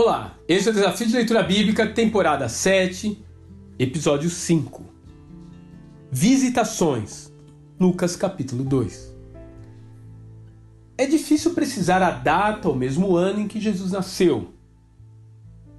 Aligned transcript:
Olá, 0.00 0.38
esse 0.46 0.68
é 0.68 0.70
o 0.70 0.74
Desafio 0.74 1.08
de 1.08 1.16
Leitura 1.16 1.42
Bíblica, 1.42 1.84
temporada 1.84 2.48
7, 2.48 3.20
episódio 3.80 4.30
5. 4.30 4.84
Visitações, 6.08 7.32
Lucas 7.80 8.14
capítulo 8.14 8.62
2. 8.62 9.12
É 10.96 11.04
difícil 11.04 11.52
precisar 11.52 12.00
a 12.00 12.12
data 12.12 12.68
ou 12.68 12.76
mesmo 12.76 13.08
o 13.08 13.16
ano 13.16 13.40
em 13.40 13.48
que 13.48 13.60
Jesus 13.60 13.90
nasceu. 13.90 14.54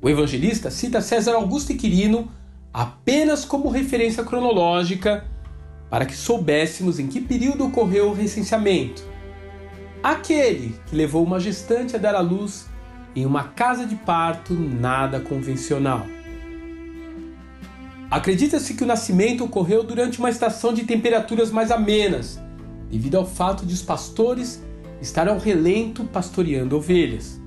O 0.00 0.08
evangelista 0.08 0.70
cita 0.70 1.00
César 1.00 1.34
Augusto 1.34 1.72
e 1.72 1.74
Quirino 1.74 2.30
apenas 2.72 3.44
como 3.44 3.68
referência 3.68 4.22
cronológica 4.22 5.26
para 5.90 6.06
que 6.06 6.14
soubéssemos 6.14 7.00
em 7.00 7.08
que 7.08 7.20
período 7.20 7.66
ocorreu 7.66 8.10
o 8.10 8.14
recenseamento. 8.14 9.02
Aquele 10.00 10.78
que 10.86 10.94
levou 10.94 11.24
uma 11.24 11.40
gestante 11.40 11.96
a 11.96 11.98
dar 11.98 12.14
à 12.14 12.20
luz 12.20 12.72
em 13.14 13.24
uma 13.24 13.44
casa 13.44 13.86
de 13.86 13.94
parto 13.94 14.54
nada 14.54 15.20
convencional. 15.20 16.06
Acredita-se 18.10 18.74
que 18.74 18.84
o 18.84 18.86
nascimento 18.86 19.44
ocorreu 19.44 19.82
durante 19.82 20.18
uma 20.18 20.30
estação 20.30 20.72
de 20.72 20.84
temperaturas 20.84 21.50
mais 21.50 21.70
amenas, 21.70 22.40
devido 22.90 23.16
ao 23.16 23.26
fato 23.26 23.66
de 23.66 23.74
os 23.74 23.82
pastores 23.82 24.62
estarem 25.00 25.32
ao 25.32 25.38
relento 25.38 26.04
pastoreando 26.04 26.76
ovelhas. 26.76 27.40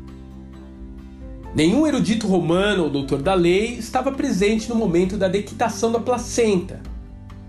Nenhum 1.56 1.88
erudito 1.88 2.28
romano 2.28 2.84
ou 2.84 2.90
doutor 2.90 3.22
da 3.22 3.34
lei 3.34 3.76
estava 3.78 4.12
presente 4.12 4.70
no 4.70 4.76
momento 4.76 5.18
da 5.18 5.28
dequitação 5.28 5.92
da 5.92 6.00
placenta, 6.00 6.82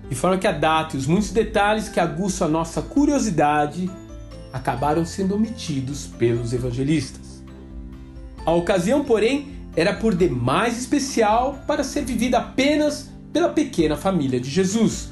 de 0.08 0.14
forma 0.14 0.38
que 0.38 0.46
a 0.46 0.52
data 0.52 0.96
e 0.96 0.98
os 0.98 1.06
muitos 1.06 1.30
detalhes 1.30 1.88
que 1.88 2.00
aguçam 2.00 2.46
a 2.46 2.50
nossa 2.50 2.80
curiosidade 2.80 3.90
acabaram 4.52 5.04
sendo 5.04 5.34
omitidos 5.34 6.06
pelos 6.06 6.52
evangelistas. 6.52 7.27
A 8.48 8.50
ocasião, 8.50 9.04
porém, 9.04 9.48
era 9.76 9.92
por 9.92 10.14
demais 10.14 10.78
especial 10.78 11.62
para 11.66 11.84
ser 11.84 12.06
vivida 12.06 12.38
apenas 12.38 13.10
pela 13.30 13.50
pequena 13.50 13.94
família 13.94 14.40
de 14.40 14.48
Jesus, 14.48 15.10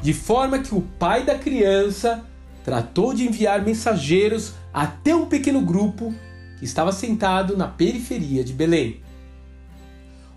de 0.00 0.14
forma 0.14 0.60
que 0.60 0.74
o 0.74 0.80
pai 0.98 1.22
da 1.22 1.38
criança 1.38 2.24
tratou 2.64 3.12
de 3.12 3.28
enviar 3.28 3.62
mensageiros 3.62 4.54
até 4.72 5.14
um 5.14 5.26
pequeno 5.26 5.60
grupo 5.60 6.14
que 6.58 6.64
estava 6.64 6.90
sentado 6.90 7.58
na 7.58 7.68
periferia 7.68 8.42
de 8.42 8.54
Belém. 8.54 9.02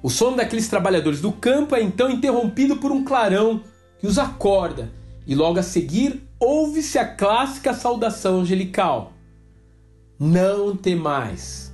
O 0.03 0.09
sono 0.09 0.35
daqueles 0.35 0.67
trabalhadores 0.67 1.21
do 1.21 1.31
campo 1.31 1.73
é 1.73 1.81
então 1.81 2.11
interrompido 2.11 2.75
por 2.75 2.91
um 2.91 3.05
clarão 3.05 3.63
que 3.97 4.07
os 4.07 4.19
acorda, 4.19 4.91
e 5.25 5.33
logo 5.33 5.57
a 5.57 5.63
seguir 5.63 6.21
ouve-se 6.37 6.99
a 6.99 7.05
clássica 7.07 7.73
saudação 7.73 8.41
angelical: 8.41 9.13
Não 10.19 10.75
temais. 10.75 11.70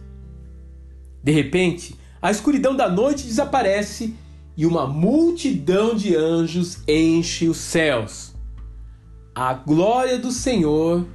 De 1.27 1.33
repente, 1.33 1.93
a 2.21 2.31
escuridão 2.31 2.73
da 2.73 2.87
noite 2.87 3.25
desaparece 3.25 4.15
e 4.55 4.65
uma 4.65 4.87
multidão 4.87 5.93
de 5.93 6.15
anjos 6.15 6.77
enche 6.87 7.49
os 7.49 7.57
céus. 7.57 8.33
A 9.35 9.53
glória 9.53 10.17
do 10.17 10.31
Senhor 10.31 11.05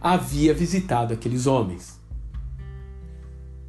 havia 0.00 0.52
visitado 0.52 1.14
aqueles 1.14 1.46
homens. 1.46 2.00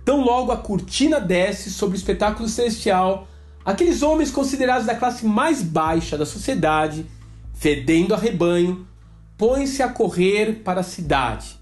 Tão 0.04 0.22
logo 0.22 0.52
a 0.52 0.58
cortina 0.58 1.22
desce 1.22 1.70
sobre 1.70 1.96
o 1.96 2.00
espetáculo 2.00 2.50
celestial, 2.50 3.28
aqueles 3.64 4.02
homens 4.02 4.32
considerados 4.32 4.88
da 4.88 4.96
classe 4.96 5.28
mais 5.28 5.62
baixa 5.62 6.18
da 6.18 6.26
sociedade, 6.26 7.06
fedendo 7.54 8.16
a 8.16 8.18
rebanho, 8.18 8.88
põem-se 9.38 9.84
a 9.84 9.90
correr 9.90 10.64
para 10.64 10.80
a 10.80 10.84
cidade. 10.84 11.56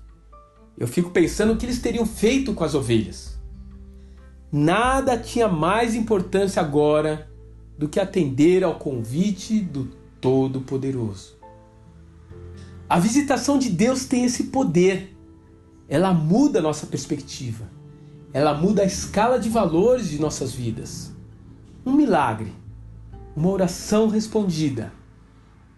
Eu 0.77 0.87
fico 0.87 1.09
pensando 1.09 1.52
o 1.52 1.57
que 1.57 1.65
eles 1.65 1.81
teriam 1.81 2.05
feito 2.05 2.53
com 2.53 2.63
as 2.63 2.73
ovelhas. 2.73 3.41
Nada 4.52 5.17
tinha 5.17 5.47
mais 5.47 5.95
importância 5.95 6.61
agora 6.61 7.31
do 7.77 7.87
que 7.87 7.99
atender 7.99 8.64
ao 8.64 8.76
convite 8.76 9.61
do 9.61 9.86
Todo-Poderoso. 10.20 11.37
A 12.89 12.99
visitação 12.99 13.58
de 13.58 13.70
Deus 13.70 14.03
tem 14.05 14.26
esse 14.26 14.45
poder. 14.45 15.15
Ela 15.87 16.14
muda 16.14 16.59
a 16.59 16.61
nossa 16.61 16.86
perspectiva. 16.86 17.70
Ela 18.33 18.53
muda 18.53 18.81
a 18.81 18.86
escala 18.86 19.39
de 19.39 19.48
valores 19.48 20.09
de 20.09 20.20
nossas 20.20 20.53
vidas. 20.53 21.15
Um 21.86 21.93
milagre, 21.93 22.53
uma 23.33 23.49
oração 23.49 24.09
respondida, 24.09 24.92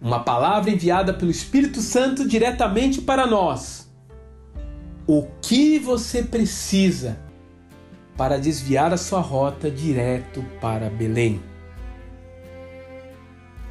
uma 0.01 0.19
palavra 0.23 0.71
enviada 0.71 1.13
pelo 1.13 1.29
Espírito 1.29 1.79
Santo 1.79 2.27
diretamente 2.27 3.01
para 3.01 3.27
nós. 3.27 3.87
O 5.05 5.27
que 5.41 5.77
você 5.77 6.23
precisa 6.23 7.22
para 8.15 8.39
desviar 8.39 8.93
a 8.93 8.97
sua 8.97 9.19
rota 9.19 9.69
direto 9.69 10.43
para 10.61 10.89
Belém. 10.89 11.41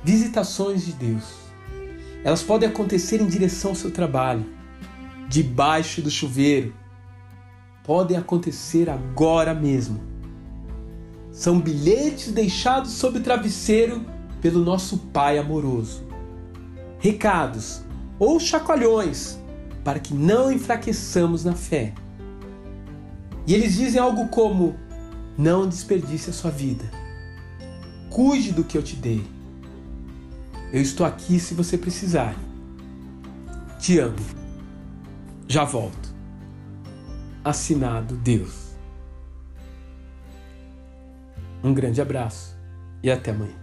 Visitações 0.02 0.84
de 0.84 0.92
Deus. 0.92 1.34
Elas 2.24 2.42
podem 2.42 2.68
acontecer 2.68 3.20
em 3.20 3.26
direção 3.26 3.70
ao 3.70 3.76
seu 3.76 3.90
trabalho, 3.90 4.44
debaixo 5.28 6.02
do 6.02 6.10
chuveiro. 6.10 6.74
Podem 7.84 8.16
acontecer 8.16 8.90
agora 8.90 9.54
mesmo. 9.54 10.00
São 11.30 11.60
bilhetes 11.60 12.32
deixados 12.32 12.92
sob 12.92 13.18
o 13.18 13.22
travesseiro 13.22 14.04
pelo 14.40 14.64
nosso 14.64 14.98
Pai 15.12 15.38
amoroso. 15.38 16.04
Recados 16.98 17.82
ou 18.18 18.38
chacoalhões 18.38 19.38
para 19.82 19.98
que 19.98 20.14
não 20.14 20.52
enfraqueçamos 20.52 21.44
na 21.44 21.54
fé 21.54 21.94
e 23.46 23.54
eles 23.54 23.74
dizem 23.74 24.00
algo 24.00 24.28
como: 24.28 24.76
Não 25.36 25.68
desperdice 25.68 26.30
a 26.30 26.32
sua 26.32 26.50
vida. 26.50 26.84
Cuide 28.10 28.52
do 28.52 28.64
que 28.64 28.76
eu 28.76 28.82
te 28.82 28.96
dei. 28.96 29.24
Eu 30.72 30.80
estou 30.80 31.04
aqui 31.04 31.38
se 31.38 31.54
você 31.54 31.76
precisar. 31.76 32.36
Te 33.78 33.98
amo. 33.98 34.16
Já 35.48 35.64
volto. 35.64 36.14
Assinado 37.44 38.16
Deus. 38.16 38.72
Um 41.64 41.72
grande 41.72 42.00
abraço 42.00 42.56
e 43.02 43.10
até 43.10 43.30
amanhã. 43.30 43.61